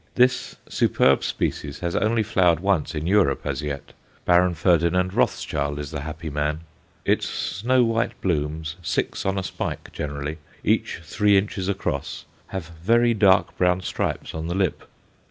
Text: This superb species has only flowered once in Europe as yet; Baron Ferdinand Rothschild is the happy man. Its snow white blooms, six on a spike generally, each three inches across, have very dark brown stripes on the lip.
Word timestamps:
This 0.15 0.55
superb 0.67 1.23
species 1.23 1.81
has 1.81 1.95
only 1.95 2.23
flowered 2.23 2.59
once 2.59 2.95
in 2.95 3.05
Europe 3.05 3.41
as 3.45 3.61
yet; 3.61 3.93
Baron 4.25 4.55
Ferdinand 4.55 5.13
Rothschild 5.13 5.77
is 5.77 5.91
the 5.91 6.01
happy 6.01 6.31
man. 6.31 6.61
Its 7.05 7.29
snow 7.29 7.83
white 7.83 8.19
blooms, 8.19 8.77
six 8.81 9.27
on 9.27 9.37
a 9.37 9.43
spike 9.43 9.91
generally, 9.93 10.39
each 10.63 11.01
three 11.03 11.37
inches 11.37 11.69
across, 11.69 12.25
have 12.47 12.71
very 12.81 13.13
dark 13.13 13.55
brown 13.59 13.81
stripes 13.81 14.33
on 14.33 14.47
the 14.47 14.55
lip. 14.55 14.89